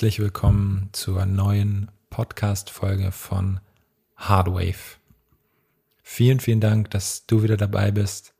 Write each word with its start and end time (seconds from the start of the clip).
herzlich 0.00 0.18
willkommen 0.18 0.88
zur 0.92 1.26
neuen 1.26 1.90
Podcast-Folge 2.08 3.12
von 3.12 3.60
Hardwave. 4.16 4.96
Vielen, 6.02 6.40
vielen 6.40 6.62
Dank, 6.62 6.90
dass 6.90 7.26
du 7.26 7.42
wieder 7.42 7.58
dabei 7.58 7.90
bist. 7.90 8.32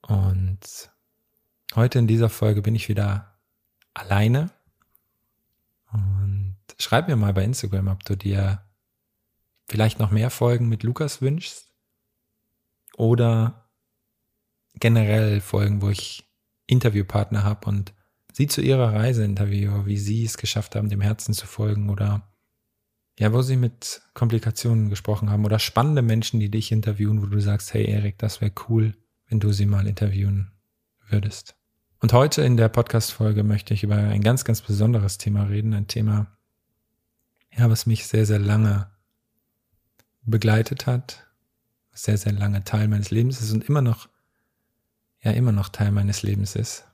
Und 0.00 0.90
heute 1.76 2.00
in 2.00 2.08
dieser 2.08 2.28
Folge 2.28 2.62
bin 2.62 2.74
ich 2.74 2.88
wieder 2.88 3.32
alleine. 3.94 4.50
Und 5.92 6.56
schreib 6.80 7.06
mir 7.06 7.14
mal 7.14 7.32
bei 7.32 7.44
Instagram, 7.44 7.86
ob 7.86 8.02
du 8.02 8.16
dir 8.16 8.64
vielleicht 9.68 10.00
noch 10.00 10.10
mehr 10.10 10.30
Folgen 10.30 10.68
mit 10.68 10.82
Lukas 10.82 11.22
wünschst 11.22 11.72
oder 12.96 13.68
generell 14.74 15.40
Folgen, 15.40 15.80
wo 15.80 15.90
ich 15.90 16.28
Interviewpartner 16.66 17.44
habe 17.44 17.68
und 17.68 17.94
sie 18.32 18.46
zu 18.46 18.60
ihrer 18.60 18.92
Reise 18.92 19.24
interviewe, 19.24 19.86
wie 19.86 19.98
sie 19.98 20.24
es 20.24 20.38
geschafft 20.38 20.74
haben, 20.74 20.88
dem 20.88 21.00
Herzen 21.00 21.34
zu 21.34 21.46
folgen 21.46 21.90
oder 21.90 22.28
ja, 23.18 23.32
wo 23.32 23.42
sie 23.42 23.56
mit 23.56 24.02
Komplikationen 24.14 24.88
gesprochen 24.88 25.30
haben 25.30 25.44
oder 25.44 25.58
spannende 25.58 26.02
Menschen, 26.02 26.40
die 26.40 26.50
dich 26.50 26.72
interviewen, 26.72 27.22
wo 27.22 27.26
du 27.26 27.40
sagst, 27.40 27.74
hey 27.74 27.84
Erik, 27.84 28.18
das 28.18 28.40
wäre 28.40 28.52
cool, 28.68 28.96
wenn 29.28 29.38
du 29.38 29.52
sie 29.52 29.66
mal 29.66 29.86
interviewen 29.86 30.52
würdest. 31.08 31.54
Und 32.00 32.12
heute 32.12 32.42
in 32.42 32.56
der 32.56 32.68
Podcast-Folge 32.68 33.44
möchte 33.44 33.74
ich 33.74 33.84
über 33.84 33.96
ein 33.96 34.22
ganz, 34.22 34.44
ganz 34.44 34.62
besonderes 34.62 35.18
Thema 35.18 35.44
reden, 35.44 35.74
ein 35.74 35.86
Thema, 35.86 36.36
ja, 37.56 37.68
was 37.70 37.86
mich 37.86 38.06
sehr, 38.06 38.26
sehr 38.26 38.38
lange 38.38 38.90
begleitet 40.22 40.86
hat, 40.86 41.26
sehr, 41.92 42.16
sehr 42.16 42.32
lange 42.32 42.64
Teil 42.64 42.88
meines 42.88 43.10
Lebens 43.10 43.40
ist 43.40 43.52
und 43.52 43.68
immer 43.68 43.82
noch, 43.82 44.08
ja, 45.20 45.32
immer 45.32 45.52
noch 45.52 45.68
Teil 45.68 45.92
meines 45.92 46.22
Lebens 46.22 46.56
ist. 46.56 46.86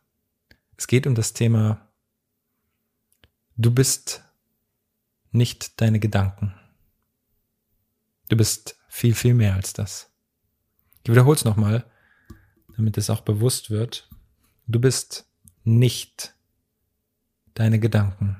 Es 0.78 0.86
geht 0.86 1.06
um 1.08 1.16
das 1.16 1.32
Thema, 1.32 1.90
du 3.56 3.74
bist 3.74 4.22
nicht 5.32 5.80
deine 5.80 5.98
Gedanken. 5.98 6.54
Du 8.28 8.36
bist 8.36 8.78
viel, 8.88 9.14
viel 9.14 9.34
mehr 9.34 9.54
als 9.54 9.72
das. 9.72 10.10
Ich 11.02 11.10
wiederhole 11.10 11.36
es 11.36 11.44
nochmal, 11.44 11.84
damit 12.76 12.96
es 12.96 13.10
auch 13.10 13.22
bewusst 13.22 13.70
wird. 13.70 14.08
Du 14.68 14.80
bist 14.80 15.28
nicht 15.64 16.34
deine 17.54 17.80
Gedanken. 17.80 18.36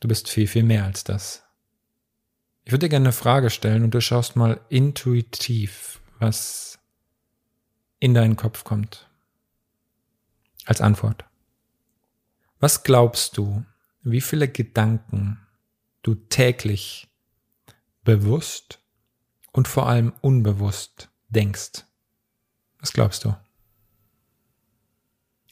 Du 0.00 0.08
bist 0.08 0.28
viel, 0.28 0.48
viel 0.48 0.64
mehr 0.64 0.84
als 0.84 1.04
das. 1.04 1.44
Ich 2.64 2.72
würde 2.72 2.86
dir 2.86 2.90
gerne 2.90 3.06
eine 3.06 3.12
Frage 3.12 3.50
stellen 3.50 3.84
und 3.84 3.92
du 3.92 4.00
schaust 4.00 4.34
mal 4.34 4.60
intuitiv, 4.68 6.00
was 6.18 6.78
in 8.00 8.14
deinen 8.14 8.36
Kopf 8.36 8.64
kommt. 8.64 9.09
Als 10.70 10.80
Antwort. 10.80 11.24
Was 12.60 12.84
glaubst 12.84 13.36
du, 13.36 13.64
wie 14.02 14.20
viele 14.20 14.46
Gedanken 14.46 15.44
du 16.02 16.14
täglich 16.14 17.08
bewusst 18.04 18.78
und 19.50 19.66
vor 19.66 19.88
allem 19.88 20.12
unbewusst 20.20 21.08
denkst? 21.28 21.84
Was 22.78 22.92
glaubst 22.92 23.24
du? 23.24 23.34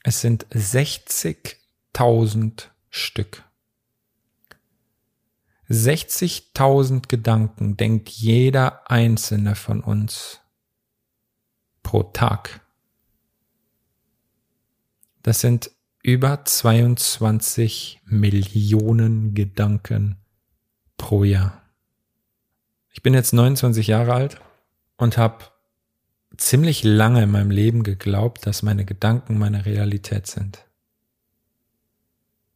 Es 0.05 0.21
sind 0.21 0.47
60.000 0.51 2.69
Stück. 2.89 3.43
60.000 5.69 7.09
Gedanken 7.09 7.77
denkt 7.77 8.09
jeder 8.09 8.89
einzelne 8.89 9.57
von 9.57 9.81
uns 9.81 10.39
pro 11.83 12.05
Tag. 12.05 12.61
Das 15.23 15.41
sind 15.41 15.71
über 16.03 16.45
22 16.45 18.01
Millionen 18.05 19.35
Gedanken 19.35 20.17
pro 20.97 21.25
Jahr. 21.25 21.63
Ich 22.91 23.03
bin 23.03 23.15
jetzt 23.15 23.33
29 23.33 23.87
Jahre 23.87 24.15
alt 24.15 24.41
und 24.97 25.19
habe 25.19 25.45
ziemlich 26.37 26.85
lange 26.85 27.23
in 27.23 27.31
meinem 27.31 27.51
Leben 27.51 27.83
geglaubt, 27.83 28.47
dass 28.47 28.63
meine 28.63 28.85
Gedanken 28.85 29.39
meine 29.39 29.67
Realität 29.67 30.27
sind. 30.27 30.65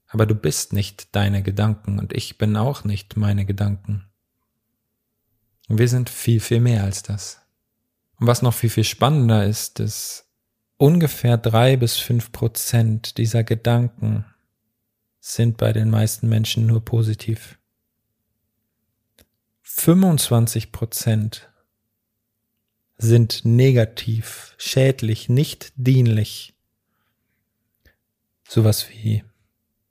Aber 0.09 0.27
du 0.27 0.35
bist 0.35 0.73
nicht 0.73 1.15
deine 1.15 1.43
Gedanken 1.43 1.99
und 1.99 2.13
ich 2.13 2.39
bin 2.39 2.57
auch 2.57 2.85
nicht 2.85 3.17
meine 3.17 3.47
Gedanken. 3.47 4.05
Und 5.69 5.79
wir 5.79 5.89
sind 5.89 6.11
viel, 6.11 6.41
viel 6.41 6.61
mehr 6.61 6.85
als 6.85 7.03
das. 7.03 7.41
Und 8.21 8.27
was 8.27 8.43
noch 8.43 8.53
viel, 8.53 8.69
viel 8.71 8.85
spannender 8.85 9.47
ist, 9.47 9.81
ist, 9.81 10.27
ungefähr 10.83 11.39
drei 11.39 11.77
bis 11.77 11.97
fünf 11.99 12.33
Prozent 12.33 13.17
dieser 13.17 13.45
Gedanken 13.45 14.25
sind 15.21 15.57
bei 15.57 15.73
den 15.73 15.89
meisten 15.89 16.29
Menschen 16.29 16.67
nur 16.67 16.85
positiv. 16.85 17.57
25 19.63 20.73
Prozent 20.73 21.53
sind 22.99 23.45
negativ, 23.45 24.57
schädlich, 24.59 25.29
nicht 25.29 25.73
dienlich. 25.77 26.53
Sowas 28.49 28.91
wie 28.91 29.23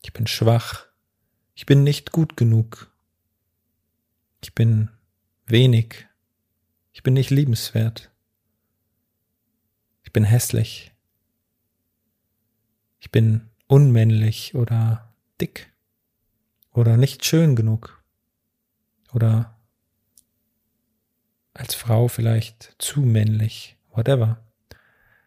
ich 0.02 0.12
bin 0.12 0.28
schwach. 0.28 0.88
Ich 1.56 1.66
bin 1.66 1.85
nicht 1.85 2.12
gut 2.12 2.35
genug. 2.35 2.91
Ich 4.44 4.53
bin 4.53 4.90
wenig. 5.46 6.06
Ich 6.91 7.02
bin 7.02 7.13
nicht 7.13 7.29
liebenswert. 7.29 8.10
Ich 10.11 10.13
bin 10.13 10.25
hässlich. 10.25 10.91
Ich 12.99 13.11
bin 13.11 13.47
unmännlich 13.67 14.55
oder 14.55 15.09
dick 15.39 15.72
oder 16.73 16.97
nicht 16.97 17.23
schön 17.23 17.55
genug 17.55 18.03
oder 19.13 19.57
als 21.53 21.75
Frau 21.75 22.09
vielleicht 22.09 22.75
zu 22.77 22.99
männlich, 22.99 23.77
whatever. 23.94 24.44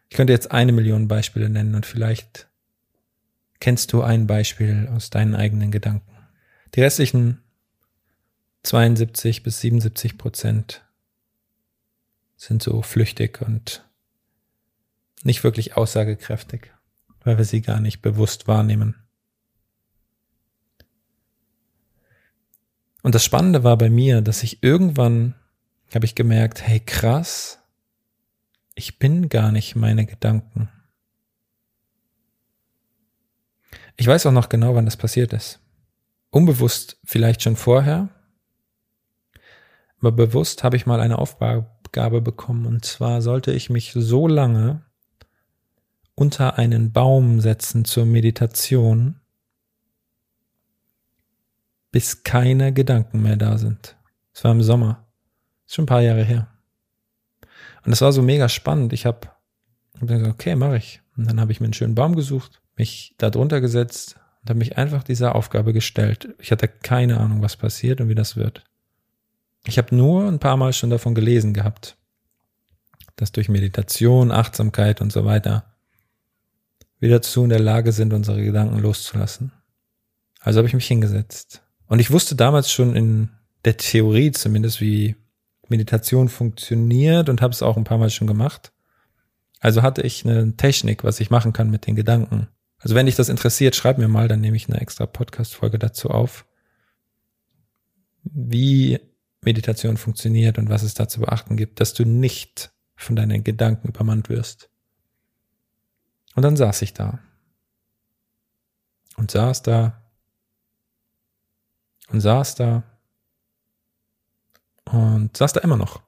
Ich 0.09 0.17
könnte 0.17 0.33
jetzt 0.33 0.51
eine 0.51 0.71
Million 0.71 1.07
Beispiele 1.07 1.49
nennen 1.49 1.73
und 1.73 1.87
vielleicht 1.87 2.47
kennst 3.59 3.91
du 3.91 4.03
ein 4.03 4.27
Beispiel 4.27 4.87
aus 4.93 5.09
deinen 5.09 5.33
eigenen 5.33 5.71
Gedanken. 5.71 6.15
Die 6.75 6.81
restlichen 6.81 7.41
72 8.61 9.41
bis 9.41 9.61
77 9.61 10.19
Prozent 10.19 10.85
sind 12.37 12.61
so 12.61 12.83
flüchtig 12.83 13.41
und 13.41 13.83
nicht 15.25 15.43
wirklich 15.43 15.75
aussagekräftig, 15.75 16.71
weil 17.23 17.37
wir 17.37 17.45
sie 17.45 17.61
gar 17.61 17.79
nicht 17.79 18.01
bewusst 18.01 18.47
wahrnehmen. 18.47 18.95
Und 23.01 23.13
das 23.13 23.23
Spannende 23.23 23.63
war 23.63 23.77
bei 23.77 23.89
mir, 23.89 24.21
dass 24.21 24.43
ich 24.43 24.63
irgendwann 24.63 25.35
habe 25.93 26.05
ich 26.05 26.15
gemerkt, 26.15 26.61
hey 26.61 26.79
krass, 26.79 27.59
ich 28.73 28.99
bin 28.99 29.29
gar 29.29 29.51
nicht 29.51 29.75
meine 29.75 30.05
Gedanken. 30.05 30.69
Ich 33.95 34.07
weiß 34.07 34.25
auch 34.25 34.31
noch 34.31 34.49
genau, 34.49 34.75
wann 34.75 34.85
das 34.85 34.97
passiert 34.97 35.31
ist. 35.31 35.59
Unbewusst 36.31 36.99
vielleicht 37.05 37.43
schon 37.43 37.55
vorher, 37.55 38.09
aber 39.99 40.11
bewusst 40.11 40.63
habe 40.63 40.75
ich 40.75 40.85
mal 40.85 40.99
eine 40.99 41.17
Aufgabe 41.17 42.21
bekommen 42.21 42.65
und 42.65 42.83
zwar 42.83 43.21
sollte 43.21 43.53
ich 43.53 43.69
mich 43.69 43.93
so 43.93 44.27
lange 44.27 44.83
unter 46.15 46.57
einen 46.57 46.91
Baum 46.91 47.41
setzen 47.41 47.85
zur 47.85 48.05
Meditation, 48.05 49.19
bis 51.91 52.23
keine 52.23 52.73
Gedanken 52.73 53.21
mehr 53.21 53.35
da 53.35 53.57
sind. 53.57 53.97
Es 54.33 54.43
war 54.43 54.51
im 54.51 54.63
Sommer. 54.63 55.05
Ist 55.65 55.75
schon 55.75 55.83
ein 55.83 55.87
paar 55.87 56.01
Jahre 56.01 56.23
her. 56.23 56.47
Und 57.83 57.91
das 57.91 58.01
war 58.01 58.11
so 58.11 58.21
mega 58.21 58.49
spannend. 58.49 58.93
Ich 58.93 59.05
habe 59.05 59.27
hab 59.93 60.07
gesagt, 60.07 60.27
okay, 60.27 60.55
mache 60.55 60.77
ich. 60.77 61.01
Und 61.15 61.25
dann 61.29 61.39
habe 61.39 61.51
ich 61.51 61.59
mir 61.59 61.65
einen 61.65 61.73
schönen 61.73 61.95
Baum 61.95 62.15
gesucht, 62.15 62.61
mich 62.75 63.13
da 63.17 63.29
drunter 63.29 63.61
gesetzt 63.61 64.17
und 64.41 64.49
habe 64.49 64.59
mich 64.59 64.77
einfach 64.77 65.03
dieser 65.03 65.35
Aufgabe 65.35 65.73
gestellt. 65.73 66.35
Ich 66.39 66.51
hatte 66.51 66.67
keine 66.67 67.19
Ahnung, 67.19 67.41
was 67.41 67.55
passiert 67.55 68.01
und 68.01 68.09
wie 68.09 68.15
das 68.15 68.35
wird. 68.35 68.63
Ich 69.65 69.77
habe 69.77 69.95
nur 69.95 70.27
ein 70.27 70.39
paar 70.39 70.57
Mal 70.57 70.73
schon 70.73 70.89
davon 70.89 71.15
gelesen 71.15 71.53
gehabt, 71.53 71.97
dass 73.15 73.31
durch 73.31 73.49
Meditation, 73.49 74.31
Achtsamkeit 74.31 75.01
und 75.01 75.11
so 75.11 75.25
weiter 75.25 75.74
wir 76.99 77.09
dazu 77.09 77.43
in 77.43 77.49
der 77.49 77.59
Lage 77.59 77.91
sind, 77.91 78.13
unsere 78.13 78.43
Gedanken 78.43 78.79
loszulassen. 78.79 79.51
Also 80.39 80.59
habe 80.59 80.67
ich 80.67 80.73
mich 80.73 80.87
hingesetzt. 80.87 81.63
Und 81.87 81.99
ich 81.99 82.11
wusste 82.11 82.35
damals 82.35 82.71
schon 82.71 82.95
in 82.95 83.29
der 83.63 83.77
Theorie 83.77 84.31
zumindest, 84.31 84.81
wie 84.81 85.15
Meditation 85.67 86.29
funktioniert 86.29 87.29
und 87.29 87.41
habe 87.41 87.51
es 87.51 87.63
auch 87.63 87.77
ein 87.77 87.83
paar 87.83 87.97
Mal 87.97 88.09
schon 88.09 88.27
gemacht. 88.27 88.71
Also 89.59 89.81
hatte 89.81 90.01
ich 90.03 90.25
eine 90.25 90.55
Technik, 90.55 91.03
was 91.03 91.19
ich 91.19 91.31
machen 91.31 91.53
kann 91.53 91.71
mit 91.71 91.87
den 91.87 91.95
Gedanken. 91.95 92.47
Also 92.77 92.93
wenn 92.93 93.07
dich 93.07 93.15
das 93.15 93.29
interessiert, 93.29 93.75
schreib 93.75 93.97
mir 93.97 94.07
mal, 94.07 94.27
dann 94.27 94.41
nehme 94.41 94.57
ich 94.57 94.69
eine 94.69 94.79
extra 94.79 95.07
Podcast-Folge 95.07 95.79
dazu 95.79 96.09
auf, 96.09 96.45
wie 98.23 98.99
Meditation 99.41 99.97
funktioniert 99.97 100.57
und 100.57 100.69
was 100.69 100.83
es 100.83 100.93
da 100.93 101.07
zu 101.07 101.21
beachten 101.21 101.57
gibt, 101.57 101.79
dass 101.79 101.93
du 101.93 102.05
nicht 102.05 102.71
von 102.95 103.15
deinen 103.15 103.43
Gedanken 103.43 103.87
übermannt 103.87 104.29
wirst. 104.29 104.69
Und 106.35 106.43
dann 106.43 106.57
saß 106.57 106.81
ich 106.81 106.93
da. 106.93 107.19
und 109.17 109.31
saß 109.31 109.61
da 109.63 110.01
und 112.09 112.21
saß 112.21 112.55
da 112.55 112.83
und 114.85 115.35
saß 115.35 115.53
da 115.53 115.61
immer 115.61 115.77
noch. 115.77 116.01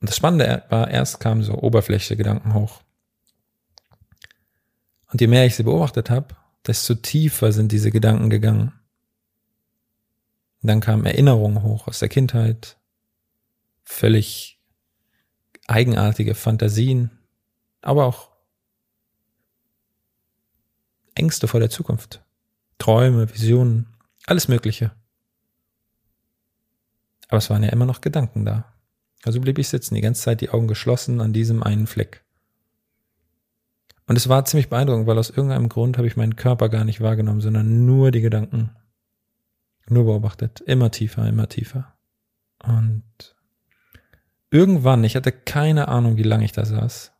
Und 0.00 0.08
das 0.08 0.16
Spannende 0.16 0.64
war, 0.68 0.90
erst 0.90 1.20
kamen 1.20 1.42
so 1.42 1.54
oberflächliche 1.54 2.16
Gedanken 2.16 2.54
hoch. 2.54 2.82
Und 5.06 5.20
je 5.20 5.28
mehr 5.28 5.46
ich 5.46 5.54
sie 5.54 5.62
beobachtet 5.62 6.10
habe, 6.10 6.34
desto 6.66 6.94
tiefer 6.94 7.52
sind 7.52 7.70
diese 7.70 7.90
Gedanken 7.90 8.28
gegangen. 8.28 8.72
Und 10.60 10.68
dann 10.68 10.80
kamen 10.80 11.06
Erinnerungen 11.06 11.62
hoch 11.62 11.86
aus 11.86 12.00
der 12.00 12.08
Kindheit, 12.08 12.78
völlig 13.84 14.60
eigenartige 15.68 16.34
Fantasien, 16.34 17.10
aber 17.80 18.06
auch 18.06 18.31
Ängste 21.22 21.46
vor 21.46 21.60
der 21.60 21.70
Zukunft, 21.70 22.20
Träume, 22.78 23.32
Visionen, 23.32 23.86
alles 24.26 24.48
Mögliche. 24.48 24.90
Aber 27.28 27.38
es 27.38 27.48
waren 27.48 27.62
ja 27.62 27.68
immer 27.68 27.86
noch 27.86 28.00
Gedanken 28.00 28.44
da. 28.44 28.74
Also 29.22 29.40
blieb 29.40 29.56
ich 29.58 29.68
sitzen, 29.68 29.94
die 29.94 30.00
ganze 30.00 30.22
Zeit 30.22 30.40
die 30.40 30.50
Augen 30.50 30.66
geschlossen 30.66 31.20
an 31.20 31.32
diesem 31.32 31.62
einen 31.62 31.86
Fleck. 31.86 32.24
Und 34.08 34.16
es 34.16 34.28
war 34.28 34.44
ziemlich 34.44 34.68
beeindruckend, 34.68 35.06
weil 35.06 35.16
aus 35.16 35.30
irgendeinem 35.30 35.68
Grund 35.68 35.96
habe 35.96 36.08
ich 36.08 36.16
meinen 36.16 36.34
Körper 36.34 36.68
gar 36.68 36.84
nicht 36.84 37.00
wahrgenommen, 37.00 37.40
sondern 37.40 37.86
nur 37.86 38.10
die 38.10 38.20
Gedanken. 38.20 38.74
Nur 39.88 40.04
beobachtet. 40.04 40.60
Immer 40.60 40.90
tiefer, 40.90 41.28
immer 41.28 41.48
tiefer. 41.48 41.94
Und 42.58 43.04
irgendwann, 44.50 45.04
ich 45.04 45.14
hatte 45.14 45.30
keine 45.30 45.86
Ahnung, 45.86 46.16
wie 46.16 46.24
lange 46.24 46.44
ich 46.44 46.52
da 46.52 46.64
saß, 46.64 47.12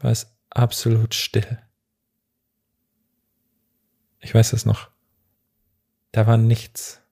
war 0.00 0.10
es 0.10 0.36
absolut 0.50 1.14
still. 1.14 1.58
Ich 4.22 4.34
weiß 4.34 4.52
es 4.54 4.64
noch. 4.64 4.90
Da 6.12 6.26
war 6.26 6.36
nichts. 6.36 7.02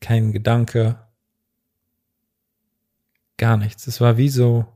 Kein 0.00 0.32
Gedanke. 0.32 1.04
Gar 3.38 3.56
nichts. 3.56 3.86
Es 3.86 4.00
war 4.00 4.16
wie 4.16 4.28
so 4.28 4.66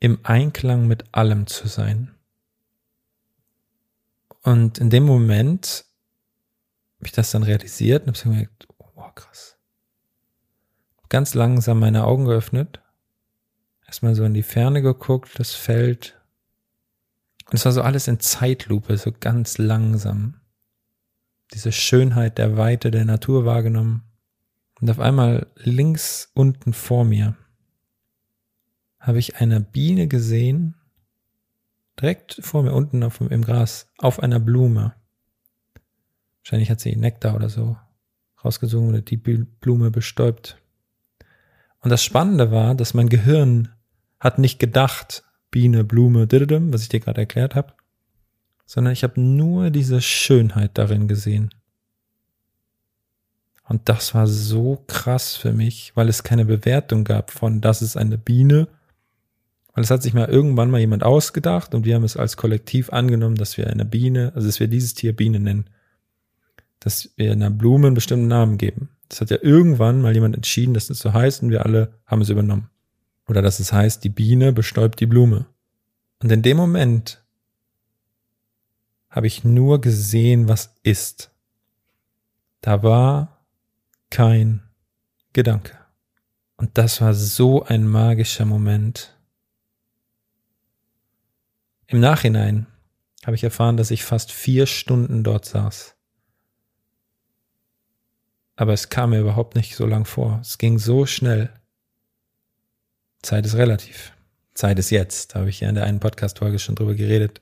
im 0.00 0.18
Einklang 0.24 0.86
mit 0.86 1.14
allem 1.14 1.46
zu 1.46 1.68
sein. 1.68 2.14
Und 4.42 4.78
in 4.78 4.90
dem 4.90 5.04
Moment 5.04 5.86
habe 6.98 7.06
ich 7.06 7.12
das 7.12 7.30
dann 7.30 7.42
realisiert 7.42 8.06
und 8.06 8.16
habe 8.16 8.30
gemerkt, 8.30 8.68
oh 8.78 9.10
krass. 9.14 9.58
Ganz 11.08 11.34
langsam 11.34 11.80
meine 11.80 12.04
Augen 12.04 12.26
geöffnet, 12.26 12.82
erstmal 13.86 14.14
so 14.14 14.24
in 14.24 14.34
die 14.34 14.42
Ferne 14.42 14.82
geguckt, 14.82 15.38
das 15.38 15.54
Feld, 15.54 16.20
und 17.46 17.54
es 17.54 17.64
war 17.64 17.72
so 17.72 17.82
alles 17.82 18.08
in 18.08 18.20
Zeitlupe, 18.20 18.96
so 18.96 19.12
ganz 19.18 19.58
langsam. 19.58 20.40
Diese 21.54 21.70
Schönheit 21.70 22.38
der 22.38 22.56
Weite 22.56 22.90
der 22.90 23.04
Natur 23.04 23.44
wahrgenommen. 23.44 24.02
Und 24.80 24.90
auf 24.90 24.98
einmal 24.98 25.46
links 25.56 26.30
unten 26.34 26.72
vor 26.72 27.04
mir 27.04 27.36
habe 28.98 29.20
ich 29.20 29.36
eine 29.36 29.60
Biene 29.60 30.08
gesehen, 30.08 30.74
direkt 32.00 32.38
vor 32.42 32.64
mir 32.64 32.72
unten 32.72 33.04
auf, 33.04 33.20
im 33.20 33.42
Gras, 33.42 33.88
auf 33.98 34.20
einer 34.20 34.40
Blume. 34.40 34.94
Wahrscheinlich 36.42 36.70
hat 36.70 36.80
sie 36.80 36.96
Nektar 36.96 37.36
oder 37.36 37.48
so 37.48 37.76
rausgesogen 38.44 38.88
oder 38.88 39.00
die 39.00 39.16
Blume 39.16 39.90
bestäubt. 39.92 40.58
Und 41.80 41.90
das 41.90 42.02
Spannende 42.02 42.50
war, 42.50 42.74
dass 42.74 42.94
mein 42.94 43.08
Gehirn 43.08 43.68
hat 44.18 44.38
nicht 44.38 44.58
gedacht, 44.58 45.25
Biene, 45.50 45.84
Blume, 45.84 46.28
was 46.30 46.82
ich 46.82 46.88
dir 46.88 47.00
gerade 47.00 47.20
erklärt 47.20 47.54
habe, 47.54 47.72
sondern 48.66 48.92
ich 48.92 49.04
habe 49.04 49.20
nur 49.20 49.70
diese 49.70 50.00
Schönheit 50.00 50.72
darin 50.74 51.08
gesehen. 51.08 51.50
Und 53.68 53.88
das 53.88 54.14
war 54.14 54.26
so 54.26 54.84
krass 54.86 55.36
für 55.36 55.52
mich, 55.52 55.92
weil 55.94 56.08
es 56.08 56.22
keine 56.22 56.44
Bewertung 56.44 57.04
gab 57.04 57.30
von, 57.30 57.60
das 57.60 57.82
ist 57.82 57.96
eine 57.96 58.18
Biene, 58.18 58.68
weil 59.74 59.84
es 59.84 59.90
hat 59.90 60.02
sich 60.02 60.14
mal 60.14 60.28
irgendwann 60.28 60.70
mal 60.70 60.80
jemand 60.80 61.02
ausgedacht 61.02 61.74
und 61.74 61.84
wir 61.84 61.96
haben 61.96 62.04
es 62.04 62.16
als 62.16 62.36
Kollektiv 62.36 62.90
angenommen, 62.90 63.34
dass 63.34 63.56
wir 63.56 63.68
eine 63.68 63.84
Biene, 63.84 64.32
also 64.34 64.46
dass 64.46 64.60
wir 64.60 64.68
dieses 64.68 64.94
Tier 64.94 65.14
Biene 65.14 65.40
nennen, 65.40 65.68
dass 66.80 67.10
wir 67.16 67.32
einer 67.32 67.50
Blume 67.50 67.88
einen 67.88 67.94
bestimmten 67.94 68.28
Namen 68.28 68.56
geben. 68.56 68.90
Das 69.08 69.20
hat 69.20 69.30
ja 69.30 69.38
irgendwann 69.40 70.00
mal 70.00 70.14
jemand 70.14 70.36
entschieden, 70.36 70.74
dass 70.74 70.88
es 70.88 71.00
so 71.00 71.12
heißt 71.12 71.42
und 71.42 71.50
wir 71.50 71.64
alle 71.64 71.92
haben 72.06 72.22
es 72.22 72.28
übernommen. 72.28 72.70
Oder 73.26 73.42
dass 73.42 73.58
es 73.58 73.72
heißt, 73.72 74.04
die 74.04 74.08
Biene 74.08 74.52
bestäubt 74.52 75.00
die 75.00 75.06
Blume. 75.06 75.46
Und 76.22 76.30
in 76.30 76.42
dem 76.42 76.56
Moment 76.56 77.24
habe 79.10 79.26
ich 79.26 79.44
nur 79.44 79.80
gesehen, 79.80 80.48
was 80.48 80.74
ist. 80.82 81.30
Da 82.60 82.82
war 82.82 83.44
kein 84.10 84.62
Gedanke. 85.32 85.78
Und 86.56 86.78
das 86.78 87.00
war 87.00 87.14
so 87.14 87.64
ein 87.64 87.86
magischer 87.86 88.44
Moment. 88.44 89.16
Im 91.86 92.00
Nachhinein 92.00 92.66
habe 93.24 93.36
ich 93.36 93.44
erfahren, 93.44 93.76
dass 93.76 93.90
ich 93.90 94.04
fast 94.04 94.32
vier 94.32 94.66
Stunden 94.66 95.22
dort 95.22 95.44
saß. 95.44 95.96
Aber 98.56 98.72
es 98.72 98.88
kam 98.88 99.10
mir 99.10 99.20
überhaupt 99.20 99.54
nicht 99.54 99.76
so 99.76 99.86
lang 99.86 100.06
vor. 100.06 100.38
Es 100.40 100.58
ging 100.58 100.78
so 100.78 101.04
schnell. 101.04 101.52
Zeit 103.26 103.44
ist 103.44 103.56
relativ. 103.56 104.12
Zeit 104.54 104.78
ist 104.78 104.90
jetzt. 104.90 105.34
Da 105.34 105.40
habe 105.40 105.50
ich 105.50 105.60
ja 105.60 105.68
in 105.68 105.74
der 105.74 105.84
einen 105.84 106.00
Podcast-Folge 106.00 106.58
schon 106.58 106.76
drüber 106.76 106.94
geredet. 106.94 107.40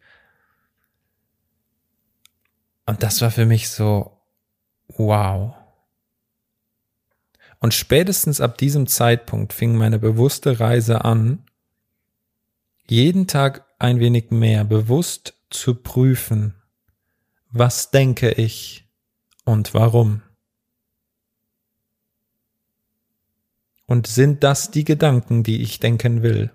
Und 2.87 3.03
das 3.03 3.21
war 3.21 3.31
für 3.31 3.47
mich 3.47 3.69
so, 3.69 4.19
wow. 4.89 5.55
Und 7.61 7.73
spätestens 7.73 8.41
ab 8.41 8.59
diesem 8.59 8.87
Zeitpunkt 8.87 9.53
fing 9.53 9.77
meine 9.77 9.99
bewusste 9.99 10.59
Reise 10.59 11.05
an, 11.05 11.45
jeden 12.87 13.27
Tag 13.27 13.65
ein 13.79 14.01
wenig 14.01 14.31
mehr 14.31 14.65
bewusst 14.65 15.35
zu 15.51 15.75
prüfen, 15.75 16.55
was 17.51 17.91
denke 17.91 18.33
ich 18.33 18.87
und 19.45 19.73
warum. 19.73 20.24
Und 23.87 24.07
sind 24.07 24.43
das 24.43 24.71
die 24.71 24.85
Gedanken, 24.85 25.43
die 25.43 25.63
ich 25.63 25.81
denken 25.81 26.23
will? 26.23 26.51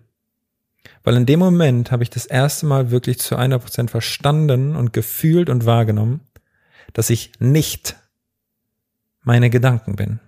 Weil 1.04 1.16
in 1.16 1.26
dem 1.26 1.40
Moment 1.40 1.92
habe 1.92 2.04
ich 2.04 2.10
das 2.10 2.26
erste 2.26 2.66
Mal 2.66 2.92
wirklich 2.92 3.20
zu 3.20 3.36
einer 3.36 3.60
Prozent 3.60 3.92
verstanden 3.92 4.76
und 4.76 4.94
gefühlt 4.94 5.50
und 5.50 5.66
wahrgenommen, 5.66 6.22
dass 6.94 7.10
ich 7.10 7.32
nicht 7.40 7.96
meine 9.22 9.50
Gedanken 9.50 9.96
bin, 9.96 10.20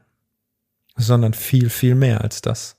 sondern 0.96 1.34
viel, 1.34 1.70
viel 1.70 1.96
mehr 1.96 2.22
als 2.22 2.42
das. 2.42 2.78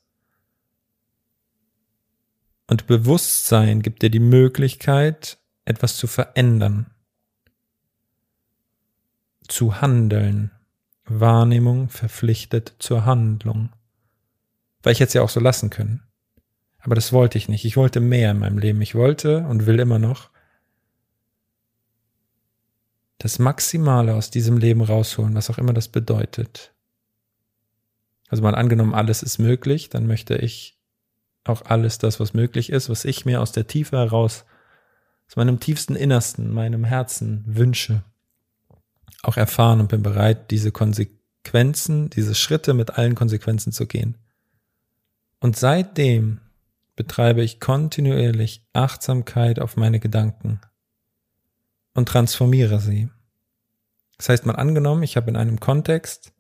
Und 2.69 2.87
Bewusstsein 2.87 3.83
gibt 3.83 4.03
dir 4.03 4.11
die 4.11 4.21
Möglichkeit, 4.21 5.39
etwas 5.65 5.97
zu 5.97 6.07
verändern, 6.07 6.87
zu 9.49 9.81
handeln. 9.81 10.51
Wahrnehmung 11.05 11.89
verpflichtet 11.89 12.77
zur 12.79 13.05
Handlung. 13.05 13.71
Weil 14.83 14.93
ich 14.93 14.99
jetzt 14.99 15.15
ja 15.15 15.23
auch 15.23 15.29
so 15.29 15.41
lassen 15.41 15.71
können. 15.71 16.03
Aber 16.81 16.95
das 16.95 17.13
wollte 17.13 17.39
ich 17.39 17.49
nicht. 17.49 17.65
Ich 17.65 17.77
wollte 17.77 18.01
mehr 18.01 18.33
in 18.33 18.39
meinem 18.39 18.59
Leben. 18.59 18.81
Ich 18.83 18.95
wollte 18.95 19.47
und 19.47 19.67
will 19.67 19.79
immer 19.79 19.99
noch 19.99 20.31
das 23.23 23.39
Maximale 23.39 24.15
aus 24.15 24.31
diesem 24.31 24.59
Leben 24.59 24.81
rausholen, 24.81 25.35
was 25.37 25.49
auch 25.49 25.59
immer 25.59 25.73
das 25.73 25.87
bedeutet. 25.87 26.73
Also 28.29 28.43
mal 28.43 28.57
angenommen, 28.57 28.95
alles 28.95 29.23
ist 29.23 29.39
möglich, 29.39 29.91
dann 29.91 30.07
möchte 30.07 30.37
ich 30.37 30.77
auch 31.45 31.65
alles 31.67 31.99
das, 31.99 32.19
was 32.19 32.35
möglich 32.35 32.71
ist, 32.71 32.89
was 32.89 33.05
ich 33.05 33.25
mir 33.25 33.41
aus 33.41 33.53
der 33.53 33.69
Tiefe 33.69 33.97
heraus, 33.97 34.45
aus 35.29 35.37
meinem 35.37 35.61
tiefsten 35.61 35.95
Innersten, 35.95 36.53
meinem 36.53 36.83
Herzen 36.83 37.45
wünsche, 37.47 38.03
auch 39.23 39.37
erfahren 39.37 39.81
und 39.81 39.89
bin 39.89 40.03
bereit, 40.03 40.51
diese 40.51 40.73
Konsequenzen, 40.73 42.11
diese 42.11 42.35
Schritte 42.35 42.75
mit 42.75 42.91
allen 42.91 43.15
Konsequenzen 43.15 43.71
zu 43.71 43.87
gehen. 43.87 44.19
Und 45.43 45.57
seitdem 45.57 46.41
betreibe 46.95 47.43
ich 47.43 47.59
kontinuierlich 47.59 48.65
Achtsamkeit 48.73 49.59
auf 49.59 49.77
meine 49.77 49.99
Gedanken 49.99 50.61
und 51.95 52.09
transformiere 52.09 52.79
sie. 52.79 53.11
Das 54.19 54.29
heißt, 54.29 54.47
mal 54.47 54.55
angenommen, 54.55 55.03
ich 55.03 55.17
habe 55.17 55.31
in 55.31 55.37
einem 55.37 55.59
Kontext 55.59 56.33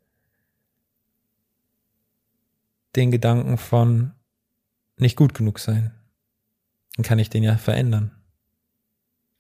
den 2.95 3.11
Gedanken 3.11 3.59
von 3.59 4.13
nicht 4.99 5.17
gut 5.17 5.35
genug 5.35 5.59
sein. 5.59 5.93
Dann 6.95 7.05
kann 7.05 7.19
ich 7.19 7.29
den 7.29 7.43
ja 7.43 7.57
verändern. 7.57 8.13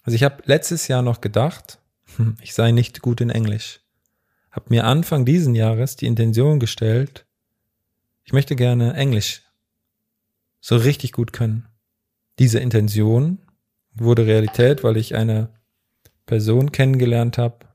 Also 0.03 0.17
ich 0.17 0.25
habe 0.25 0.43
letztes 0.45 0.89
Jahr 0.89 1.03
noch 1.03 1.21
gedacht, 1.21 1.79
hm, 2.17 2.35
ich 2.41 2.53
sei 2.53 2.73
nicht 2.73 3.01
gut 3.01 3.21
in 3.21 3.31
Englisch. 3.31 3.79
Habe 4.51 4.71
mir 4.71 4.87
Anfang 4.87 5.25
diesen 5.25 5.55
Jahres 5.55 5.95
die 5.95 6.07
Intention 6.07 6.59
gestellt, 6.59 7.27
ich 8.25 8.33
möchte 8.33 8.57
gerne 8.57 8.95
Englisch 8.95 9.43
so 10.63 10.77
richtig 10.77 11.13
gut 11.13 11.35
können. 11.35 11.67
diese 12.39 12.61
Intention 12.61 13.39
wurde 13.95 14.27
Realität, 14.27 14.83
weil 14.83 14.97
ich 14.97 15.15
eine 15.15 15.51
Person 16.25 16.73
kennengelernt 16.73 17.37
habe, 17.37 17.67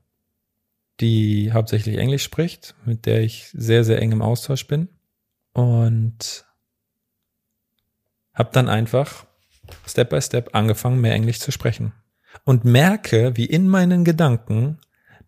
die 0.98 1.52
hauptsächlich 1.52 1.96
Englisch 1.96 2.24
spricht, 2.24 2.74
mit 2.84 3.06
der 3.06 3.20
ich 3.20 3.50
sehr, 3.52 3.84
sehr 3.84 4.02
eng 4.02 4.10
im 4.10 4.22
Austausch 4.22 4.66
bin. 4.66 4.88
Und 5.52 6.44
habe 8.34 8.50
dann 8.52 8.68
einfach 8.68 9.26
Step 9.86 10.10
by 10.10 10.20
Step 10.20 10.54
angefangen, 10.54 11.00
mehr 11.00 11.14
Englisch 11.14 11.38
zu 11.38 11.52
sprechen. 11.52 11.92
Und 12.44 12.64
merke, 12.64 13.36
wie 13.36 13.46
in 13.46 13.68
meinen 13.68 14.04
Gedanken 14.04 14.78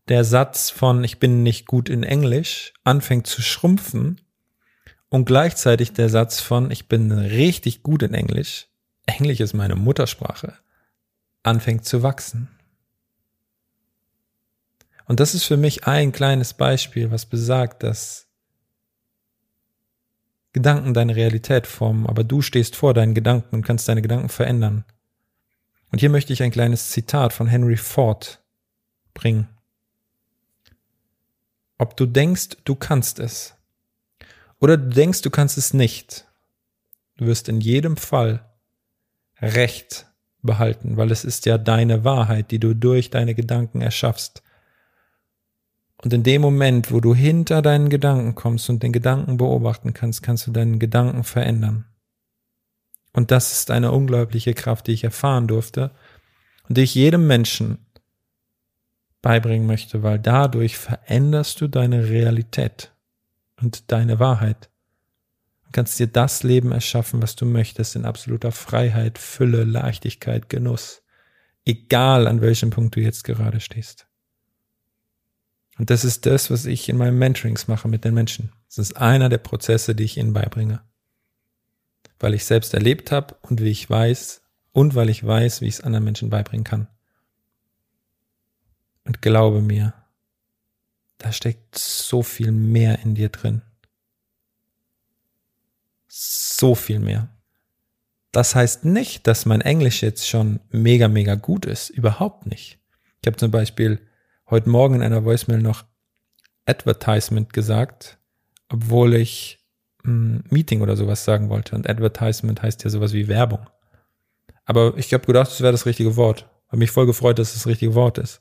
der 0.08 0.24
Satz 0.24 0.70
von 0.70 1.04
ich 1.04 1.20
bin 1.20 1.44
nicht 1.44 1.66
gut 1.66 1.88
in 1.88 2.02
Englisch 2.02 2.72
anfängt 2.82 3.28
zu 3.28 3.42
schrumpfen 3.42 4.20
und 5.10 5.26
gleichzeitig 5.26 5.92
der 5.92 6.08
Satz 6.08 6.40
von 6.40 6.70
ich 6.70 6.88
bin 6.88 7.12
richtig 7.12 7.82
gut 7.82 8.02
in 8.02 8.14
Englisch, 8.14 8.68
Englisch 9.06 9.40
ist 9.40 9.52
meine 9.52 9.76
Muttersprache, 9.76 10.54
anfängt 11.42 11.84
zu 11.84 12.02
wachsen. 12.02 12.48
Und 15.06 15.20
das 15.20 15.34
ist 15.34 15.44
für 15.44 15.56
mich 15.56 15.86
ein 15.86 16.12
kleines 16.12 16.54
Beispiel, 16.54 17.10
was 17.10 17.26
besagt, 17.26 17.82
dass 17.82 18.28
Gedanken 20.52 20.94
deine 20.94 21.16
Realität 21.16 21.66
formen, 21.66 22.06
aber 22.06 22.24
du 22.24 22.42
stehst 22.42 22.76
vor 22.76 22.94
deinen 22.94 23.14
Gedanken 23.14 23.56
und 23.56 23.66
kannst 23.66 23.88
deine 23.88 24.02
Gedanken 24.02 24.28
verändern. 24.28 24.84
Und 25.90 25.98
hier 25.98 26.10
möchte 26.10 26.32
ich 26.32 26.42
ein 26.42 26.52
kleines 26.52 26.90
Zitat 26.90 27.32
von 27.32 27.48
Henry 27.48 27.76
Ford 27.76 28.40
bringen. 29.14 29.48
Ob 31.78 31.96
du 31.96 32.06
denkst, 32.06 32.58
du 32.64 32.74
kannst 32.74 33.18
es, 33.18 33.54
oder 34.60 34.76
du 34.76 34.88
denkst, 34.88 35.22
du 35.22 35.30
kannst 35.30 35.58
es 35.58 35.74
nicht, 35.74 36.26
du 37.16 37.26
wirst 37.26 37.48
in 37.48 37.60
jedem 37.60 37.96
Fall 37.96 38.44
Recht 39.40 40.06
behalten, 40.42 40.96
weil 40.96 41.10
es 41.10 41.24
ist 41.24 41.46
ja 41.46 41.58
deine 41.58 42.04
Wahrheit, 42.04 42.50
die 42.50 42.58
du 42.58 42.74
durch 42.74 43.10
deine 43.10 43.34
Gedanken 43.34 43.80
erschaffst. 43.80 44.42
Und 46.02 46.12
in 46.12 46.22
dem 46.22 46.42
Moment, 46.42 46.92
wo 46.92 47.00
du 47.00 47.14
hinter 47.14 47.62
deinen 47.62 47.90
Gedanken 47.90 48.34
kommst 48.34 48.70
und 48.70 48.82
den 48.82 48.92
Gedanken 48.92 49.36
beobachten 49.36 49.92
kannst, 49.92 50.22
kannst 50.22 50.46
du 50.46 50.50
deinen 50.50 50.78
Gedanken 50.78 51.24
verändern. 51.24 51.86
Und 53.12 53.30
das 53.30 53.52
ist 53.52 53.70
eine 53.70 53.92
unglaubliche 53.92 54.54
Kraft, 54.54 54.86
die 54.86 54.92
ich 54.92 55.04
erfahren 55.04 55.46
durfte 55.46 55.90
und 56.68 56.78
die 56.78 56.82
ich 56.82 56.94
jedem 56.94 57.26
Menschen 57.26 57.86
beibringen 59.20 59.66
möchte, 59.66 60.02
weil 60.02 60.18
dadurch 60.18 60.78
veränderst 60.78 61.60
du 61.60 61.68
deine 61.68 62.08
Realität 62.08 62.92
und 63.60 63.90
deine 63.92 64.18
Wahrheit. 64.18 64.70
Du 65.64 65.70
kannst 65.72 65.98
dir 65.98 66.08
das 66.08 66.42
Leben 66.42 66.72
erschaffen, 66.72 67.22
was 67.22 67.36
du 67.36 67.46
möchtest, 67.46 67.94
in 67.94 68.04
absoluter 68.04 68.50
Freiheit, 68.50 69.18
Fülle, 69.18 69.64
Leichtigkeit, 69.64 70.48
Genuss. 70.48 71.02
Egal 71.64 72.26
an 72.26 72.40
welchem 72.40 72.70
Punkt 72.70 72.96
du 72.96 73.00
jetzt 73.00 73.22
gerade 73.22 73.60
stehst. 73.60 74.08
Und 75.78 75.90
das 75.90 76.04
ist 76.04 76.26
das, 76.26 76.50
was 76.50 76.66
ich 76.66 76.88
in 76.88 76.96
meinen 76.96 77.18
Mentorings 77.18 77.68
mache 77.68 77.88
mit 77.88 78.04
den 78.04 78.14
Menschen. 78.14 78.52
Das 78.68 78.78
ist 78.78 78.96
einer 78.96 79.28
der 79.28 79.38
Prozesse, 79.38 79.94
die 79.94 80.04
ich 80.04 80.16
ihnen 80.16 80.32
beibringe. 80.32 80.82
Weil 82.18 82.34
ich 82.34 82.44
selbst 82.44 82.74
erlebt 82.74 83.12
habe 83.12 83.36
und 83.42 83.62
wie 83.62 83.70
ich 83.70 83.88
weiß 83.88 84.42
und 84.72 84.94
weil 84.94 85.08
ich 85.08 85.26
weiß, 85.26 85.60
wie 85.60 85.68
ich 85.68 85.74
es 85.74 85.80
anderen 85.80 86.04
Menschen 86.04 86.30
beibringen 86.30 86.64
kann. 86.64 86.88
Und 89.04 89.22
glaube 89.22 89.62
mir, 89.62 89.94
da 91.20 91.32
steckt 91.32 91.76
so 91.78 92.22
viel 92.22 92.50
mehr 92.50 93.00
in 93.00 93.14
dir 93.14 93.28
drin. 93.28 93.62
So 96.08 96.74
viel 96.74 96.98
mehr. 96.98 97.28
Das 98.32 98.54
heißt 98.54 98.84
nicht, 98.84 99.26
dass 99.26 99.44
mein 99.44 99.60
Englisch 99.60 100.02
jetzt 100.02 100.28
schon 100.28 100.60
mega, 100.70 101.08
mega 101.08 101.34
gut 101.34 101.66
ist. 101.66 101.90
Überhaupt 101.90 102.46
nicht. 102.46 102.78
Ich 103.20 103.26
habe 103.26 103.36
zum 103.36 103.50
Beispiel 103.50 104.00
heute 104.48 104.70
Morgen 104.70 104.96
in 104.96 105.02
einer 105.02 105.24
Voicemail 105.24 105.60
noch 105.60 105.84
Advertisement 106.64 107.52
gesagt, 107.52 108.18
obwohl 108.68 109.14
ich 109.14 109.58
ein 110.04 110.42
hm, 110.42 110.44
Meeting 110.48 110.80
oder 110.80 110.96
sowas 110.96 111.24
sagen 111.24 111.50
wollte. 111.50 111.74
Und 111.74 111.88
Advertisement 111.88 112.62
heißt 112.62 112.82
ja 112.82 112.90
sowas 112.90 113.12
wie 113.12 113.28
Werbung. 113.28 113.68
Aber 114.64 114.96
ich 114.96 115.12
habe 115.12 115.26
gedacht, 115.26 115.50
das 115.50 115.60
wäre 115.60 115.72
das 115.72 115.84
richtige 115.84 116.16
Wort. 116.16 116.48
Habe 116.68 116.78
mich 116.78 116.92
voll 116.92 117.06
gefreut, 117.06 117.38
dass 117.38 117.48
es 117.48 117.54
das 117.54 117.66
richtige 117.66 117.94
Wort 117.94 118.16
ist. 118.16 118.40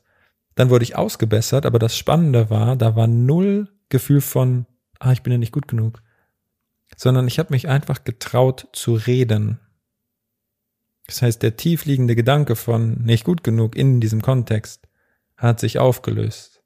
Dann 0.60 0.68
wurde 0.68 0.82
ich 0.82 0.94
ausgebessert, 0.94 1.64
aber 1.64 1.78
das 1.78 1.96
Spannende 1.96 2.50
war, 2.50 2.76
da 2.76 2.94
war 2.94 3.06
null 3.06 3.70
Gefühl 3.88 4.20
von, 4.20 4.66
ah, 4.98 5.10
ich 5.10 5.22
bin 5.22 5.32
ja 5.32 5.38
nicht 5.38 5.54
gut 5.54 5.68
genug. 5.68 6.02
Sondern 6.94 7.26
ich 7.26 7.38
habe 7.38 7.54
mich 7.54 7.66
einfach 7.66 8.04
getraut 8.04 8.68
zu 8.74 8.92
reden. 8.92 9.58
Das 11.06 11.22
heißt, 11.22 11.42
der 11.42 11.56
tiefliegende 11.56 12.14
Gedanke 12.14 12.56
von 12.56 13.02
nicht 13.02 13.24
gut 13.24 13.42
genug 13.42 13.74
in 13.74 14.02
diesem 14.02 14.20
Kontext 14.20 14.86
hat 15.38 15.60
sich 15.60 15.78
aufgelöst. 15.78 16.62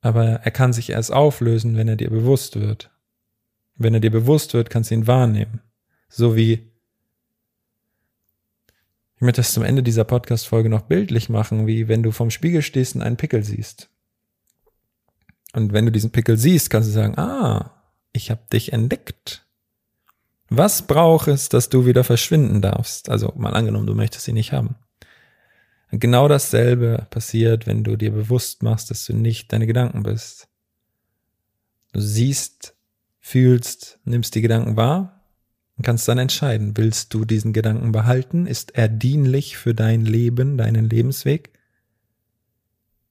Aber 0.00 0.24
er 0.24 0.50
kann 0.52 0.72
sich 0.72 0.88
erst 0.88 1.12
auflösen, 1.12 1.76
wenn 1.76 1.88
er 1.88 1.96
dir 1.96 2.08
bewusst 2.08 2.58
wird. 2.58 2.90
Wenn 3.76 3.92
er 3.92 4.00
dir 4.00 4.10
bewusst 4.10 4.54
wird, 4.54 4.70
kannst 4.70 4.90
du 4.90 4.94
ihn 4.94 5.06
wahrnehmen. 5.06 5.60
So 6.08 6.34
wie 6.34 6.72
ich 9.30 9.36
das 9.36 9.52
zum 9.52 9.62
Ende 9.62 9.82
dieser 9.82 10.04
Podcast-Folge 10.04 10.68
noch 10.68 10.82
bildlich 10.82 11.28
machen, 11.28 11.66
wie 11.66 11.88
wenn 11.88 12.02
du 12.02 12.10
vorm 12.10 12.30
Spiegel 12.30 12.62
stehst 12.62 12.94
und 12.94 13.02
einen 13.02 13.16
Pickel 13.16 13.42
siehst. 13.42 13.88
Und 15.52 15.72
wenn 15.72 15.86
du 15.86 15.92
diesen 15.92 16.10
Pickel 16.10 16.36
siehst, 16.36 16.70
kannst 16.70 16.88
du 16.88 16.92
sagen, 16.92 17.16
ah, 17.18 17.82
ich 18.12 18.30
habe 18.30 18.42
dich 18.52 18.72
entdeckt. 18.72 19.46
Was 20.48 20.82
braucht 20.82 21.28
es, 21.28 21.48
dass 21.48 21.68
du 21.68 21.86
wieder 21.86 22.04
verschwinden 22.04 22.60
darfst? 22.60 23.08
Also 23.08 23.32
mal 23.36 23.54
angenommen, 23.54 23.86
du 23.86 23.94
möchtest 23.94 24.26
ihn 24.28 24.34
nicht 24.34 24.52
haben. 24.52 24.76
Genau 25.90 26.26
dasselbe 26.26 27.06
passiert, 27.10 27.66
wenn 27.66 27.84
du 27.84 27.96
dir 27.96 28.10
bewusst 28.10 28.62
machst, 28.62 28.90
dass 28.90 29.06
du 29.06 29.14
nicht 29.14 29.52
deine 29.52 29.66
Gedanken 29.66 30.02
bist. 30.02 30.48
Du 31.92 32.00
siehst, 32.00 32.74
fühlst, 33.20 34.00
nimmst 34.04 34.34
die 34.34 34.42
Gedanken 34.42 34.76
wahr 34.76 35.13
und 35.76 35.84
kannst 35.84 36.06
dann 36.06 36.18
entscheiden, 36.18 36.76
willst 36.76 37.12
du 37.14 37.24
diesen 37.24 37.52
Gedanken 37.52 37.92
behalten? 37.92 38.46
Ist 38.46 38.76
er 38.76 38.88
dienlich 38.88 39.56
für 39.56 39.74
dein 39.74 40.04
Leben, 40.04 40.56
deinen 40.56 40.88
Lebensweg? 40.88 41.52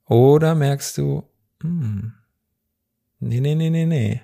Oder 0.05 0.55
merkst 0.55 0.97
du, 0.97 1.23
hm, 1.61 2.13
nee, 3.19 3.41
nee, 3.41 3.55
nee, 3.55 3.69
nee, 3.69 3.85
nee, 3.85 4.21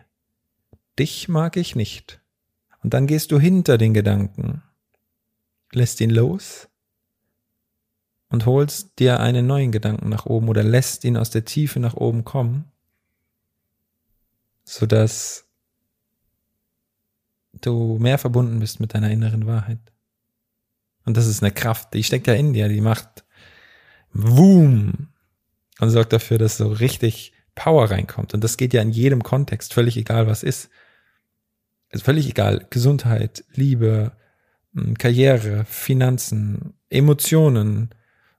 dich 0.97 1.27
mag 1.27 1.57
ich 1.57 1.75
nicht. 1.75 2.21
Und 2.81 2.93
dann 2.93 3.07
gehst 3.07 3.31
du 3.31 3.39
hinter 3.39 3.77
den 3.77 3.93
Gedanken, 3.93 4.63
lässt 5.73 5.99
ihn 5.99 6.09
los 6.09 6.69
und 8.29 8.45
holst 8.45 8.99
dir 8.99 9.19
einen 9.19 9.47
neuen 9.47 9.71
Gedanken 9.71 10.07
nach 10.09 10.25
oben 10.25 10.47
oder 10.47 10.63
lässt 10.63 11.03
ihn 11.03 11.17
aus 11.17 11.29
der 11.29 11.43
Tiefe 11.43 11.79
nach 11.79 11.95
oben 11.95 12.23
kommen, 12.23 12.71
sodass 14.63 15.48
du 17.53 17.97
mehr 17.99 18.17
verbunden 18.17 18.59
bist 18.59 18.79
mit 18.79 18.93
deiner 18.93 19.09
inneren 19.11 19.45
Wahrheit. 19.45 19.79
Und 21.05 21.17
das 21.17 21.27
ist 21.27 21.41
eine 21.41 21.51
Kraft, 21.51 21.93
die 21.93 22.03
steckt 22.03 22.27
ja 22.27 22.33
in 22.33 22.53
dir, 22.53 22.69
die 22.69 22.81
macht 22.81 23.23
Boom 24.13 25.09
und 25.79 25.89
sorgt 25.89 26.13
dafür, 26.13 26.37
dass 26.37 26.57
so 26.57 26.67
richtig 26.67 27.33
Power 27.55 27.89
reinkommt. 27.89 28.33
Und 28.33 28.43
das 28.43 28.57
geht 28.57 28.73
ja 28.73 28.81
in 28.81 28.91
jedem 28.91 29.23
Kontext, 29.23 29.73
völlig 29.73 29.97
egal 29.97 30.27
was 30.27 30.43
ist. 30.43 30.69
Ist 31.91 32.03
völlig 32.03 32.29
egal. 32.29 32.67
Gesundheit, 32.69 33.43
Liebe, 33.53 34.11
Karriere, 34.97 35.65
Finanzen, 35.65 36.73
Emotionen, 36.89 37.89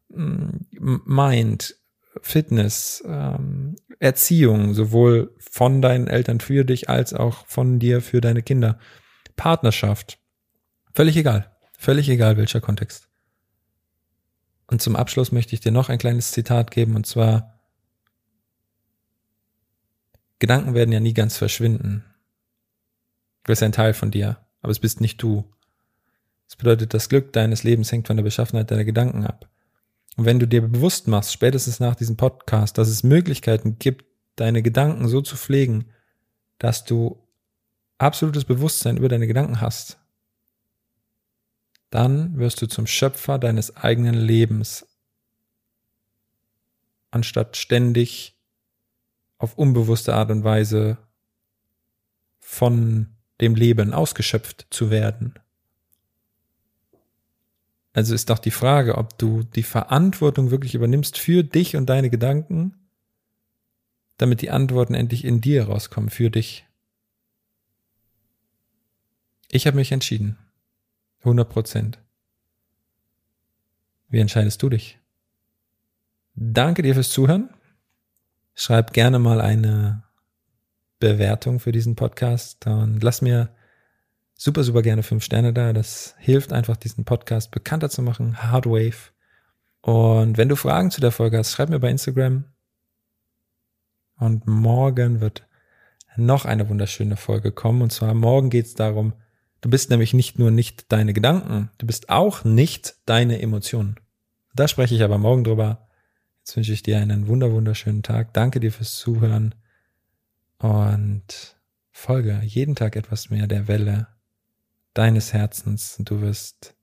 Mind, 0.09 1.77
Fitness, 2.23 3.03
ähm, 3.07 3.77
Erziehung, 3.99 4.75
sowohl 4.75 5.35
von 5.39 5.81
deinen 5.83 6.07
Eltern 6.07 6.41
für 6.41 6.65
dich 6.65 6.89
als 6.89 7.15
auch 7.15 7.47
von 7.47 7.79
dir 7.79 8.01
für 8.01 8.21
deine 8.21 8.43
Kinder, 8.43 8.79
Partnerschaft, 9.37 10.19
völlig 10.95 11.17
egal, 11.17 11.55
völlig 11.73 12.09
egal 12.09 12.37
welcher 12.37 12.61
Kontext. 12.61 13.09
Und 14.67 14.83
zum 14.83 14.97
Abschluss 14.97 15.33
möchte 15.33 15.55
ich 15.55 15.61
dir 15.61 15.73
noch 15.73 15.89
ein 15.89 15.99
kleines 15.99 16.33
Zitat 16.33 16.71
geben, 16.71 16.97
und 16.97 17.07
zwar, 17.07 17.61
Gedanken 20.39 20.75
werden 20.75 20.93
ja 20.93 21.01
nie 21.01 21.15
ganz 21.15 21.37
verschwinden. 21.37 22.05
Du 23.45 23.49
bist 23.49 23.63
ein 23.63 23.73
Teil 23.73 23.95
von 23.95 24.11
dir, 24.11 24.39
aber 24.63 24.71
es 24.71 24.79
bist 24.79 25.01
nicht 25.01 25.23
du. 25.23 25.53
Das 26.47 26.57
bedeutet, 26.57 26.95
das 26.95 27.09
Glück 27.09 27.33
deines 27.33 27.63
Lebens 27.63 27.93
hängt 27.93 28.07
von 28.07 28.17
der 28.17 28.25
Beschaffenheit 28.25 28.71
deiner 28.71 28.85
Gedanken 28.85 29.25
ab. 29.25 29.49
Und 30.17 30.25
wenn 30.25 30.39
du 30.39 30.47
dir 30.47 30.63
bewusst 30.63 31.09
machst, 31.09 31.33
spätestens 31.33 31.81
nach 31.81 31.95
diesem 31.95 32.17
Podcast, 32.17 32.79
dass 32.79 32.89
es 32.89 33.03
Möglichkeiten 33.03 33.79
gibt, 33.79 34.05
deine 34.37 34.63
Gedanken 34.63 35.09
so 35.09 35.21
zu 35.21 35.37
pflegen, 35.37 35.87
dass 36.59 36.85
du 36.85 37.27
absolutes 37.99 38.45
Bewusstsein 38.45 38.97
über 38.97 39.09
deine 39.09 39.27
Gedanken 39.27 39.61
hast, 39.61 39.99
dann 41.91 42.39
wirst 42.39 42.63
du 42.63 42.67
zum 42.67 42.87
Schöpfer 42.87 43.39
deines 43.39 43.77
eigenen 43.77 44.15
Lebens, 44.15 44.87
anstatt 47.11 47.57
ständig 47.57 48.37
auf 49.39 49.59
unbewusste 49.59 50.15
Art 50.15 50.31
und 50.31 50.45
Weise 50.45 50.99
von 52.39 53.17
dem 53.41 53.55
Leben 53.55 53.95
ausgeschöpft 53.95 54.67
zu 54.71 54.91
werden 54.91 55.35
Also 57.93 58.15
ist 58.15 58.31
doch 58.31 58.39
die 58.39 58.53
Frage, 58.53 58.97
ob 58.99 59.19
du 59.19 59.43
die 59.43 59.65
Verantwortung 59.65 60.51
wirklich 60.51 60.75
übernimmst 60.75 61.19
für 61.19 61.43
dich 61.43 61.77
und 61.77 61.87
deine 61.87 62.11
Gedanken, 62.11 62.77
damit 64.17 64.43
die 64.43 64.51
Antworten 64.51 64.95
endlich 64.95 65.25
in 65.25 65.41
dir 65.41 65.65
rauskommen, 65.65 66.11
für 66.11 66.31
dich. 66.31 66.67
Ich 69.49 69.67
habe 69.67 69.77
mich 69.77 69.91
entschieden. 69.91 70.39
100 71.21 71.49
Prozent. 71.49 71.99
Wie 74.09 74.21
entscheidest 74.21 74.63
du 74.63 74.69
dich? 74.69 74.99
Danke 76.35 76.83
dir 76.83 76.95
fürs 76.95 77.11
Zuhören. 77.11 77.51
Schreib 78.55 78.93
gerne 78.93 79.19
mal 79.19 79.41
eine 79.41 80.05
Bewertung 80.99 81.61
für 81.61 81.73
diesen 81.73 81.97
Podcast 81.97 82.67
und 82.67 83.03
lass 83.03 83.23
mir 83.23 83.55
super, 84.41 84.65
super 84.65 84.81
gerne 84.81 85.03
fünf 85.03 85.23
Sterne 85.23 85.53
da. 85.53 85.75
Das 85.75 86.15
hilft 86.19 86.53
einfach, 86.53 86.77
diesen 86.77 87.05
Podcast 87.05 87.51
bekannter 87.51 87.91
zu 87.91 88.01
machen. 88.01 88.43
Hardwave. 88.43 89.13
Und 89.83 90.39
wenn 90.39 90.49
du 90.49 90.57
Fragen 90.57 90.91
zu 90.91 91.03
der 91.03 91.13
Folge 91.13 91.37
hast, 91.37 91.53
schreib 91.53 91.69
mir 91.69 91.79
bei 91.79 91.91
Instagram. 91.91 92.45
Und 94.17 94.47
morgen 94.47 95.21
wird 95.21 95.47
noch 96.17 96.47
eine 96.47 96.69
wunderschöne 96.71 97.17
Folge 97.17 97.53
kommen. 97.53 97.83
Und 97.83 97.93
zwar 97.93 98.15
morgen 98.15 98.49
geht 98.49 98.65
es 98.65 98.75
darum, 98.75 99.13
du 99.61 99.69
bist 99.69 99.91
nämlich 99.91 100.15
nicht 100.15 100.39
nur 100.39 100.51
nicht 100.51 100.91
deine 100.91 101.13
Gedanken, 101.13 101.71
du 101.77 101.87
bist 101.87 102.09
auch 102.09 102.43
nicht 102.43 102.97
deine 103.05 103.43
Emotionen. 103.43 103.97
Da 104.55 104.69
spreche 104.69 104.95
ich 104.95 105.03
aber 105.03 105.19
morgen 105.19 105.45
drüber. 105.45 105.87
Jetzt 106.39 106.57
wünsche 106.57 106.73
ich 106.73 106.83
dir 106.83 106.99
einen 106.99 107.29
wunder, 107.29 107.53
wunderschönen 107.53 108.03
Tag. 108.03 108.33
Danke 108.33 108.59
dir 108.59 108.73
fürs 108.73 108.97
Zuhören 108.97 109.55
und 110.59 111.57
folge 111.91 112.41
jeden 112.43 112.75
Tag 112.75 112.97
etwas 112.97 113.29
mehr 113.29 113.47
der 113.47 113.69
Welle 113.69 114.09
deines 114.95 115.33
Herzens. 115.33 115.97
Du 116.01 116.21
wirst 116.21 116.75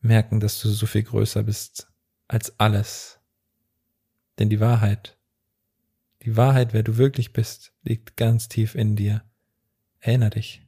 merken, 0.00 0.40
dass 0.40 0.60
du 0.60 0.68
so 0.68 0.86
viel 0.86 1.02
größer 1.02 1.42
bist 1.42 1.88
als 2.28 2.58
alles. 2.58 3.18
Denn 4.38 4.50
die 4.50 4.60
Wahrheit, 4.60 5.18
die 6.22 6.36
Wahrheit, 6.36 6.72
wer 6.72 6.82
du 6.82 6.96
wirklich 6.96 7.32
bist, 7.32 7.72
liegt 7.82 8.16
ganz 8.16 8.48
tief 8.48 8.74
in 8.74 8.96
dir. 8.96 9.22
Erinner 10.00 10.30
dich. 10.30 10.63